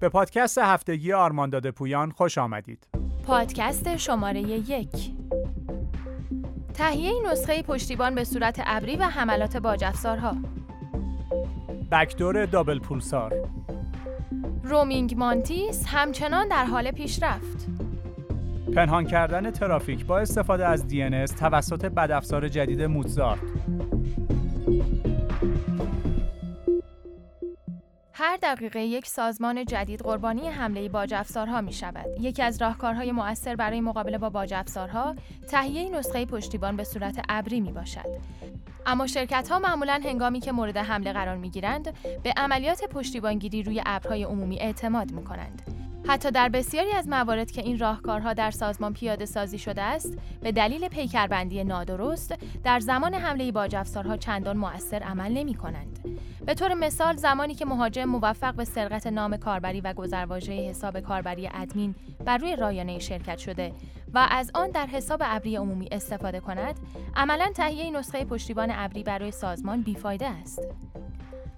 به 0.00 0.08
پادکست 0.08 0.58
هفتگی 0.58 1.12
آرمانداد 1.12 1.70
پویان 1.70 2.10
خوش 2.10 2.38
آمدید. 2.38 2.86
پادکست 3.26 3.96
شماره 3.96 4.40
یک. 4.40 5.10
تهیه 6.74 7.12
نسخه 7.30 7.62
پشتیبان 7.62 8.14
به 8.14 8.24
صورت 8.24 8.62
ابری 8.66 8.96
و 8.96 9.02
حملات 9.02 9.56
باجافزارها. 9.56 10.36
بکدور 11.92 12.46
دابل 12.46 12.78
پولسار. 12.78 13.48
رومینگ 14.64 15.14
مانتیس 15.16 15.84
همچنان 15.86 16.48
در 16.48 16.64
حال 16.64 16.90
پیشرفت. 16.90 17.66
پنهان 18.76 19.06
کردن 19.06 19.50
ترافیک 19.50 20.06
با 20.06 20.18
استفاده 20.18 20.66
از 20.66 20.84
DNS 20.88 21.34
توسط 21.38 21.84
بدافزار 21.84 22.48
جدید 22.48 22.82
موزارت 22.82 23.40
هر 28.22 28.36
دقیقه 28.42 28.80
یک 28.80 29.06
سازمان 29.06 29.64
جدید 29.64 30.00
قربانی 30.00 30.48
حمله 30.48 30.88
باج 30.88 31.14
افزارها 31.14 31.60
می 31.60 31.72
شود. 31.72 32.06
یکی 32.20 32.42
از 32.42 32.62
راهکارهای 32.62 33.12
مؤثر 33.12 33.56
برای 33.56 33.80
مقابله 33.80 34.18
با 34.18 34.30
باج 34.30 34.54
افزارها 34.54 35.16
تهیه 35.48 35.90
نسخه 35.90 36.24
پشتیبان 36.24 36.76
به 36.76 36.84
صورت 36.84 37.24
ابری 37.28 37.60
می 37.60 37.72
باشد. 37.72 38.06
اما 38.86 39.06
شرکت 39.06 39.48
ها 39.48 39.58
معمولا 39.58 40.00
هنگامی 40.04 40.40
که 40.40 40.52
مورد 40.52 40.76
حمله 40.76 41.12
قرار 41.12 41.36
می 41.36 41.50
گیرند 41.50 41.94
به 42.22 42.32
عملیات 42.36 42.84
پشتیبانگیری 42.84 43.62
روی 43.62 43.82
ابرهای 43.86 44.22
عمومی 44.22 44.58
اعتماد 44.58 45.12
می 45.12 45.24
کنند. 45.24 45.79
حتی 46.08 46.30
در 46.30 46.48
بسیاری 46.48 46.92
از 46.92 47.08
موارد 47.08 47.50
که 47.50 47.62
این 47.62 47.78
راهکارها 47.78 48.32
در 48.32 48.50
سازمان 48.50 48.92
پیاده 48.92 49.26
سازی 49.26 49.58
شده 49.58 49.82
است 49.82 50.18
به 50.40 50.52
دلیل 50.52 50.88
پیکربندی 50.88 51.64
نادرست 51.64 52.34
در 52.64 52.80
زمان 52.80 53.14
حمله 53.14 53.52
باج 53.52 53.76
افزارها 53.76 54.16
چندان 54.16 54.56
مؤثر 54.56 55.02
عمل 55.02 55.32
نمی 55.32 55.54
کنند. 55.54 56.20
به 56.46 56.54
طور 56.54 56.74
مثال 56.74 57.16
زمانی 57.16 57.54
که 57.54 57.64
مهاجم 57.64 58.04
موفق 58.04 58.54
به 58.54 58.64
سرقت 58.64 59.06
نام 59.06 59.36
کاربری 59.36 59.80
و 59.80 59.92
گذرواژه 59.92 60.52
حساب 60.52 61.00
کاربری 61.00 61.50
ادمین 61.54 61.94
بر 62.24 62.38
روی 62.38 62.56
رایانه 62.56 62.98
شرکت 62.98 63.38
شده 63.38 63.72
و 64.14 64.28
از 64.30 64.50
آن 64.54 64.70
در 64.70 64.86
حساب 64.86 65.20
ابری 65.24 65.56
عمومی 65.56 65.88
استفاده 65.92 66.40
کند 66.40 66.80
عملا 67.16 67.52
تهیه 67.54 67.90
نسخه 67.90 68.24
پشتیبان 68.24 68.68
ابری 68.72 69.02
برای 69.02 69.30
سازمان 69.30 69.82
بیفایده 69.82 70.28
است 70.28 70.60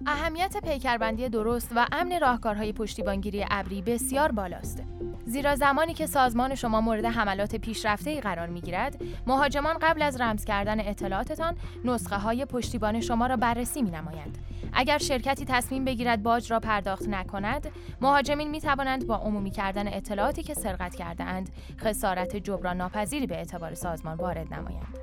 اهمیت 0.07 0.57
پیکربندی 0.63 1.29
درست 1.29 1.71
و 1.75 1.87
امن 1.91 2.19
راهکارهای 2.21 2.73
پشتیبانگیری 2.73 3.45
ابری 3.49 3.81
بسیار 3.81 4.31
بالاست. 4.31 4.83
زیرا 5.25 5.55
زمانی 5.55 5.93
که 5.93 6.05
سازمان 6.05 6.55
شما 6.55 6.81
مورد 6.81 7.05
حملات 7.05 7.55
پیشرفته 7.55 8.21
قرار 8.21 8.47
می 8.47 8.61
گیرد، 8.61 9.01
مهاجمان 9.27 9.77
قبل 9.81 10.01
از 10.01 10.21
رمز 10.21 10.45
کردن 10.45 10.79
اطلاعاتتان 10.79 11.55
نسخه 11.85 12.17
های 12.17 12.45
پشتیبان 12.45 13.01
شما 13.01 13.27
را 13.27 13.37
بررسی 13.37 13.81
می 13.81 13.91
نمایند. 13.91 14.37
اگر 14.73 14.97
شرکتی 14.97 15.45
تصمیم 15.45 15.85
بگیرد 15.85 16.23
باج 16.23 16.51
را 16.51 16.59
پرداخت 16.59 17.07
نکند، 17.07 17.71
مهاجمین 18.01 18.51
می 18.51 18.61
توانند 18.61 19.07
با 19.07 19.15
عمومی 19.15 19.51
کردن 19.51 19.87
اطلاعاتی 19.87 20.43
که 20.43 20.53
سرقت 20.53 20.95
کرده 20.95 21.23
اند، 21.23 21.49
خسارت 21.79 22.35
جبران 22.35 22.77
ناپذیری 22.77 23.27
به 23.27 23.35
اعتبار 23.35 23.73
سازمان 23.73 24.17
وارد 24.17 24.53
نمایند. 24.53 24.97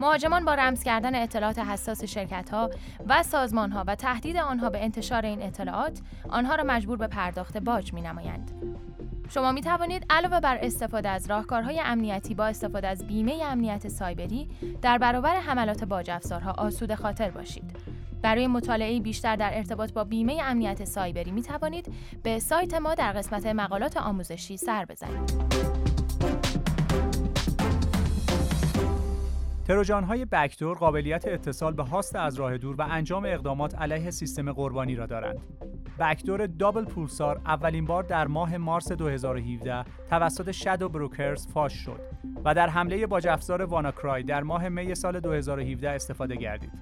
مهاجمان 0.00 0.44
با 0.44 0.54
رمز 0.54 0.82
کردن 0.82 1.22
اطلاعات 1.22 1.58
حساس 1.58 2.04
شرکت 2.04 2.50
ها 2.50 2.70
و 3.06 3.22
سازمان 3.22 3.72
ها 3.72 3.84
و 3.86 3.94
تهدید 3.94 4.36
آنها 4.36 4.70
به 4.70 4.84
انتشار 4.84 5.26
این 5.26 5.42
اطلاعات 5.42 6.00
آنها 6.28 6.54
را 6.54 6.64
مجبور 6.64 6.96
به 6.96 7.06
پرداخت 7.06 7.58
باج 7.58 7.92
می 7.92 8.00
نمایند. 8.00 8.75
شما 9.28 9.52
می 9.52 9.60
توانید 9.60 10.06
علاوه 10.10 10.40
بر 10.40 10.58
استفاده 10.62 11.08
از 11.08 11.30
راهکارهای 11.30 11.80
امنیتی 11.84 12.34
با 12.34 12.46
استفاده 12.46 12.88
از 12.88 13.06
بیمه 13.06 13.42
امنیت 13.44 13.88
سایبری 13.88 14.48
در 14.82 14.98
برابر 14.98 15.40
حملات 15.40 15.84
باج 15.84 16.10
افزارها 16.10 16.54
آسود 16.58 16.94
خاطر 16.94 17.30
باشید. 17.30 17.76
برای 18.22 18.46
مطالعه 18.46 19.00
بیشتر 19.00 19.36
در 19.36 19.56
ارتباط 19.56 19.92
با 19.92 20.04
بیمه 20.04 20.38
امنیت 20.42 20.84
سایبری 20.84 21.30
می 21.30 21.42
توانید 21.42 21.92
به 22.22 22.38
سایت 22.38 22.74
ما 22.74 22.94
در 22.94 23.12
قسمت 23.12 23.46
مقالات 23.46 23.96
آموزشی 23.96 24.56
سر 24.56 24.84
بزنید. 24.84 25.75
تروجان 29.66 30.04
های 30.04 30.24
بکدور 30.24 30.76
قابلیت 30.76 31.28
اتصال 31.28 31.72
به 31.72 31.82
هاست 31.82 32.16
از 32.16 32.34
راه 32.36 32.58
دور 32.58 32.76
و 32.76 32.82
انجام 32.90 33.24
اقدامات 33.24 33.74
علیه 33.74 34.10
سیستم 34.10 34.52
قربانی 34.52 34.94
را 34.94 35.06
دارند. 35.06 35.38
بکدور 36.00 36.46
دابل 36.46 36.84
پولسار 36.84 37.40
اولین 37.46 37.84
بار 37.84 38.02
در 38.02 38.26
ماه 38.26 38.56
مارس 38.56 38.92
2017 38.92 39.84
توسط 40.10 40.50
شادو 40.50 40.88
بروکرز 40.88 41.46
فاش 41.46 41.72
شد 41.72 42.00
و 42.44 42.54
در 42.54 42.68
حمله 42.68 43.06
با 43.06 43.20
افزار 43.28 43.62
واناکرای 43.62 44.22
در 44.22 44.42
ماه 44.42 44.68
می 44.68 44.94
سال 44.94 45.20
2017 45.20 45.90
استفاده 45.90 46.36
گردید. 46.36 46.72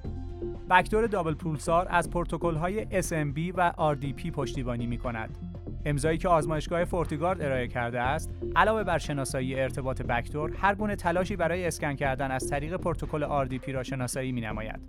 بکدور 0.70 1.06
دابل 1.06 1.34
پولسار 1.34 1.86
از 1.90 2.10
پروتکل 2.10 2.54
های 2.54 3.02
SMB 3.02 3.52
و 3.54 3.94
RDP 3.94 4.30
پشتیبانی 4.30 4.86
می 4.86 4.98
کند. 4.98 5.53
امضایی 5.84 6.18
که 6.18 6.28
آزمایشگاه 6.28 6.84
فورتیگارد 6.84 7.42
ارائه 7.42 7.68
کرده 7.68 8.00
است 8.00 8.30
علاوه 8.56 8.84
بر 8.84 8.98
شناسایی 8.98 9.60
ارتباط 9.60 10.02
بکتور 10.02 10.56
هر 10.56 10.74
گونه 10.74 10.96
تلاشی 10.96 11.36
برای 11.36 11.66
اسکن 11.66 11.94
کردن 11.94 12.30
از 12.30 12.48
طریق 12.48 12.76
پروتکل 12.76 13.46
RDP 13.46 13.68
را 13.68 13.82
شناسایی 13.82 14.32
می 14.32 14.40
نماید. 14.40 14.80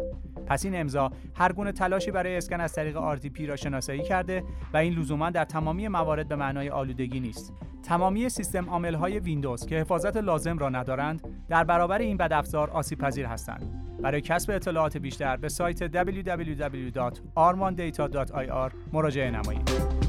پس 0.48 0.66
این 0.66 0.80
امضا 0.80 1.12
هر 1.36 1.52
گونه 1.52 1.72
تلاشی 1.72 2.12
برای 2.12 2.38
اسکن 2.38 2.62
از 2.62 2.74
طریق 2.74 3.16
RDP 3.16 3.42
را 3.42 3.56
شناسایی 3.56 4.04
کرده 4.04 4.44
و 4.74 4.78
این 4.78 4.94
لزوما 4.94 5.30
در 5.30 5.46
تمامی 5.46 5.88
موارد 5.88 6.28
به 6.28 6.36
معنای 6.36 6.70
آلودگی 6.70 7.20
نیست. 7.20 7.54
تمامی 7.84 8.30
سیستم 8.30 8.70
عاملهای 8.70 9.20
ویندوز 9.20 9.66
که 9.66 9.76
حفاظت 9.76 10.18
لازم 10.18 10.58
را 10.58 10.70
ندارند 10.70 11.22
در 11.50 11.64
برابر 11.64 12.00
این 12.00 12.18
بدافزار 12.18 12.70
آسیب 12.70 13.00
پذیر 13.00 13.26
هستند. 13.26 13.86
برای 14.02 14.22
کسب 14.22 14.52
اطلاعات 14.52 14.98
بیشتر 14.98 15.38
به 15.38 15.50
سایت 15.50 15.88
www.armondata.ir 15.88 18.74
مراجعه 18.94 19.32
نمایید. 19.32 20.05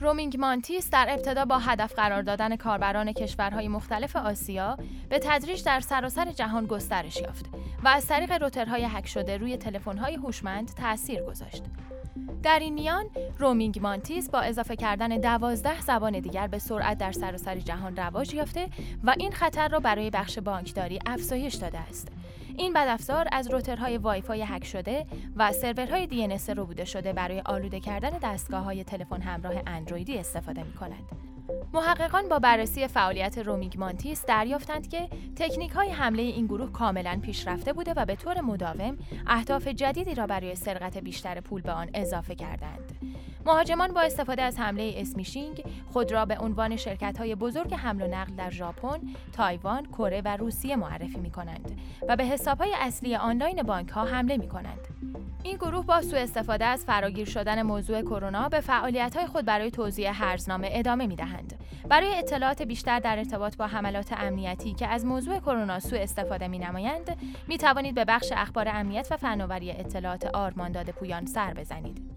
رومینگ 0.00 0.36
مانتیس 0.36 0.90
در 0.90 1.06
ابتدا 1.10 1.44
با 1.44 1.58
هدف 1.58 1.94
قرار 1.94 2.22
دادن 2.22 2.56
کاربران 2.56 3.12
کشورهای 3.12 3.68
مختلف 3.68 4.16
آسیا 4.16 4.76
به 5.08 5.18
تدریج 5.18 5.64
در 5.64 5.80
سراسر 5.80 6.32
جهان 6.32 6.66
گسترش 6.66 7.16
یافت 7.16 7.46
و 7.84 7.88
از 7.88 8.06
طریق 8.06 8.32
روترهای 8.42 8.84
هک 8.84 9.06
شده 9.06 9.36
روی 9.36 9.56
تلفن‌های 9.56 10.14
هوشمند 10.14 10.74
تاثیر 10.74 11.22
گذاشت. 11.22 11.62
در 12.42 12.58
این 12.58 12.74
میان 12.74 13.04
رومینگ 13.38 13.78
مانتیس 13.82 14.30
با 14.30 14.40
اضافه 14.40 14.76
کردن 14.76 15.08
دوازده 15.08 15.80
زبان 15.80 16.20
دیگر 16.20 16.46
به 16.46 16.58
سرعت 16.58 16.98
در 16.98 17.12
سراسر 17.12 17.58
جهان 17.58 17.96
رواج 17.96 18.34
یافته 18.34 18.68
و 19.04 19.14
این 19.18 19.32
خطر 19.32 19.68
را 19.68 19.80
برای 19.80 20.10
بخش 20.10 20.38
بانکداری 20.38 20.98
افزایش 21.06 21.54
داده 21.54 21.78
است. 21.78 22.08
این 22.56 22.72
بدافزار 22.72 23.28
از 23.32 23.50
روترهای 23.50 23.98
وایفای 23.98 24.42
هک 24.42 24.64
شده 24.64 25.06
و 25.36 25.52
سرورهای 25.52 26.06
دی 26.06 26.38
رو 26.56 26.66
بوده 26.66 26.84
شده 26.84 27.12
برای 27.12 27.40
آلوده 27.40 27.80
کردن 27.80 28.10
دستگاه 28.22 28.64
های 28.64 28.84
تلفن 28.84 29.22
همراه 29.22 29.54
اندرویدی 29.66 30.18
استفاده 30.18 30.62
می 30.62 30.72
کند. 30.72 31.29
محققان 31.72 32.28
با 32.28 32.38
بررسی 32.38 32.86
فعالیت 32.86 33.38
رومیگ 33.38 33.78
مانتیس 33.78 34.24
دریافتند 34.26 34.88
که 34.88 35.08
تکنیک 35.36 35.70
های 35.70 35.90
حمله 35.90 36.22
این 36.22 36.46
گروه 36.46 36.72
کاملا 36.72 37.20
پیشرفته 37.22 37.72
بوده 37.72 37.94
و 37.96 38.04
به 38.04 38.16
طور 38.16 38.40
مداوم 38.40 38.98
اهداف 39.26 39.68
جدیدی 39.68 40.14
را 40.14 40.26
برای 40.26 40.54
سرقت 40.54 40.98
بیشتر 40.98 41.40
پول 41.40 41.62
به 41.62 41.72
آن 41.72 41.90
اضافه 41.94 42.34
کردند. 42.34 43.09
مهاجمان 43.46 43.92
با 43.92 44.00
استفاده 44.00 44.42
از 44.42 44.58
حمله 44.58 44.94
اسمیشینگ 44.96 45.64
خود 45.92 46.12
را 46.12 46.24
به 46.24 46.38
عنوان 46.38 46.76
شرکت 46.76 47.18
های 47.18 47.34
بزرگ 47.34 47.74
حمل 47.74 48.02
و 48.02 48.08
نقل 48.08 48.34
در 48.34 48.50
ژاپن، 48.50 49.00
تایوان، 49.32 49.86
کره 49.86 50.22
و 50.24 50.36
روسیه 50.36 50.76
معرفی 50.76 51.18
می 51.18 51.30
کنند 51.30 51.80
و 52.08 52.16
به 52.16 52.24
حساب 52.24 52.58
های 52.58 52.74
اصلی 52.78 53.16
آنلاین 53.16 53.62
بانک 53.62 53.88
ها 53.88 54.04
حمله 54.04 54.36
می 54.36 54.48
کنند. 54.48 54.80
این 55.42 55.56
گروه 55.56 55.86
با 55.86 56.02
سوء 56.02 56.20
استفاده 56.20 56.64
از 56.64 56.84
فراگیر 56.84 57.28
شدن 57.28 57.62
موضوع 57.62 58.02
کرونا 58.02 58.48
به 58.48 58.60
فعالیت 58.60 59.16
های 59.16 59.26
خود 59.26 59.44
برای 59.44 59.70
توزیع 59.70 60.10
هرزنامه 60.10 60.68
ادامه 60.72 61.06
می 61.06 61.16
دهند. 61.16 61.54
برای 61.88 62.18
اطلاعات 62.18 62.62
بیشتر 62.62 62.98
در 62.98 63.18
ارتباط 63.18 63.56
با 63.56 63.66
حملات 63.66 64.12
امنیتی 64.12 64.74
که 64.74 64.86
از 64.86 65.04
موضوع 65.04 65.38
کرونا 65.38 65.80
سوء 65.80 65.98
استفاده 66.00 66.48
می 66.48 66.58
نمایند، 66.58 67.16
می 67.48 67.58
توانید 67.58 67.94
به 67.94 68.04
بخش 68.04 68.32
اخبار 68.36 68.68
امنیت 68.68 69.08
و 69.10 69.16
فناوری 69.16 69.70
اطلاعات 69.70 70.26
آرمانداد 70.26 70.90
پویان 70.90 71.26
سر 71.26 71.54
بزنید. 71.54 72.10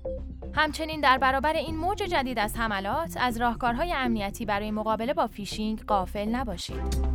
همچنین 0.56 1.02
در 1.02 1.18
برابر 1.18 1.54
این 1.54 1.76
موج 1.76 1.98
جدید 1.98 2.40
از 2.40 2.56
حملات 2.56 3.18
از 3.20 3.38
راهکارهای 3.38 3.94
امنیتی 3.94 4.46
برای 4.46 4.72
مقابله 4.72 5.14
با 5.14 5.28
فیشینگ 5.28 5.84
غافل 5.84 6.30
نباشید. 6.30 7.14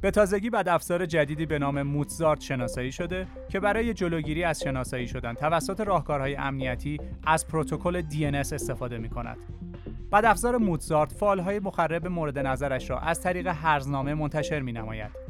به 0.00 0.10
تازگی 0.10 0.50
بعد 0.50 0.68
افزار 0.68 1.06
جدیدی 1.06 1.46
به 1.46 1.58
نام 1.58 1.82
موتزارت 1.82 2.40
شناسایی 2.40 2.92
شده 2.92 3.26
که 3.48 3.60
برای 3.60 3.94
جلوگیری 3.94 4.44
از 4.44 4.60
شناسایی 4.60 5.08
شدن 5.08 5.34
توسط 5.34 5.80
راهکارهای 5.80 6.36
امنیتی 6.36 6.98
از 7.26 7.46
پروتکل 7.46 8.02
DNS 8.02 8.52
استفاده 8.52 8.98
می 8.98 9.08
کند. 9.08 9.38
بدافزار 10.10 10.56
موتزارت 10.56 11.12
فایلهای 11.12 11.58
مخرب 11.58 12.06
مورد 12.06 12.38
نظرش 12.38 12.90
را 12.90 12.98
از 12.98 13.20
طریق 13.20 13.46
هرزنامه 13.46 14.14
منتشر 14.14 14.60
می 14.60 14.72
نماید. 14.72 15.23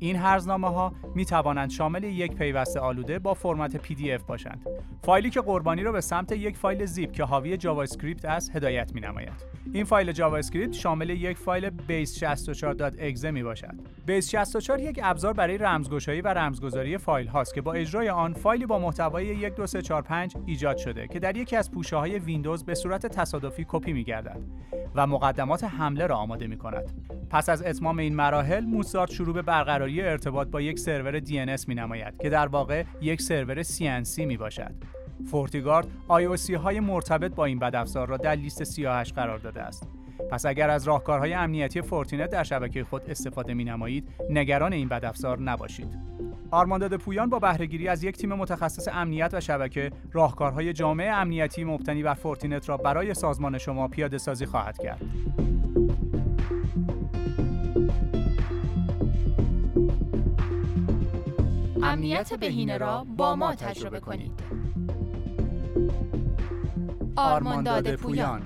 این 0.00 0.16
هرزنامه 0.16 0.68
ها 0.68 0.92
می 1.14 1.24
توانند 1.24 1.70
شامل 1.70 2.04
یک 2.04 2.34
پیوست 2.34 2.80
آلوده 2.80 3.18
با 3.18 3.34
فرمت 3.34 3.76
PDF 3.76 4.22
باشند. 4.26 4.66
فایلی 5.02 5.30
که 5.30 5.40
قربانی 5.40 5.82
را 5.82 5.92
به 5.92 6.00
سمت 6.00 6.32
یک 6.32 6.56
فایل 6.56 6.86
زیپ 6.86 7.12
که 7.12 7.24
حاوی 7.24 7.56
JavaScript 7.56 8.24
است 8.24 8.56
هدایت 8.56 8.94
می 8.94 9.00
نماید. 9.00 9.50
این 9.72 9.84
فایل 9.84 10.12
JavaScript 10.12 10.72
شامل 10.72 11.10
یک 11.10 11.38
فایل 11.38 11.70
base64.exe 11.70 13.24
می 13.24 13.42
باشد. 13.42 13.74
base64 14.06 14.80
یک 14.80 15.00
ابزار 15.02 15.32
برای 15.32 15.58
رمزگشایی 15.58 16.20
و 16.20 16.28
رمزگذاری 16.28 16.98
فایل 16.98 17.26
هاست 17.26 17.54
که 17.54 17.60
با 17.60 17.72
اجرای 17.72 18.08
آن 18.08 18.32
فایلی 18.32 18.66
با 18.66 18.78
محتوای 18.78 19.50
12345 19.50 20.34
ایجاد 20.46 20.76
شده 20.76 21.08
که 21.08 21.18
در 21.18 21.36
یکی 21.36 21.56
از 21.56 21.70
پوشه 21.70 21.96
های 21.96 22.18
ویندوز 22.18 22.64
به 22.64 22.74
صورت 22.74 23.06
تصادفی 23.06 23.66
کپی 23.68 23.92
می 23.92 24.04
گردد 24.04 24.40
و 24.94 25.06
مقدمات 25.06 25.64
حمله 25.64 26.06
را 26.06 26.16
آماده 26.16 26.46
می 26.46 26.58
کند. 26.58 26.92
پس 27.30 27.48
از 27.48 27.62
اتمام 27.62 27.98
این 27.98 28.14
مراحل 28.14 28.64
موتزارت 28.64 29.10
شروع 29.10 29.34
به 29.34 29.42
برقراری 29.42 29.89
ارتباط 29.98 30.48
با 30.48 30.60
یک 30.60 30.78
سرور 30.78 31.20
DNS 31.20 31.68
می 31.68 31.74
نماید 31.74 32.14
که 32.22 32.30
در 32.30 32.46
واقع 32.46 32.84
یک 33.00 33.22
سرور 33.22 33.62
C&C 33.62 34.18
می 34.18 34.36
باشد. 34.36 34.74
FortiGuard 35.30 35.86
سی 36.36 36.54
های 36.54 36.80
مرتبط 36.80 37.34
با 37.34 37.44
این 37.44 37.58
بدافزار 37.58 38.08
را 38.08 38.16
در 38.16 38.34
لیست 38.34 38.64
سیاهش 38.64 39.12
قرار 39.12 39.38
داده 39.38 39.62
است. 39.62 39.88
پس 40.30 40.46
اگر 40.46 40.70
از 40.70 40.84
راهکارهای 40.84 41.32
امنیتی 41.32 41.82
Fortinet 41.82 42.30
در 42.30 42.42
شبکه 42.42 42.84
خود 42.84 43.10
استفاده 43.10 43.54
می 43.54 43.64
نمایید، 43.64 44.08
نگران 44.30 44.72
این 44.72 44.88
بدافزار 44.88 45.40
نباشید. 45.40 45.98
آرمان 46.50 46.76
داده 46.76 46.96
پویان 46.96 47.30
با 47.30 47.38
بهرهگیری 47.38 47.88
از 47.88 48.04
یک 48.04 48.16
تیم 48.16 48.34
متخصص 48.34 48.88
امنیت 48.92 49.30
و 49.34 49.40
شبکه 49.40 49.90
راهکارهای 50.12 50.72
جامع 50.72 51.10
امنیتی 51.10 51.64
مبتنی 51.64 52.02
بر 52.02 52.14
Fortinet 52.14 52.68
را 52.68 52.76
برای 52.76 53.14
سازمان 53.14 53.58
شما 53.58 53.88
پیاده 53.88 54.18
سازی 54.18 54.46
خواهد 54.46 54.78
کرد. 54.78 55.02
امنیت 61.82 62.34
بهینه 62.34 62.78
را 62.78 63.04
با 63.16 63.36
ما 63.36 63.54
تجربه 63.54 64.00
کنید. 64.00 64.32
آرمانداد 67.16 67.96
پویان 67.96 68.42